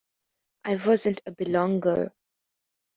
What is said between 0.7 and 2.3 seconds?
wasn't a belonger.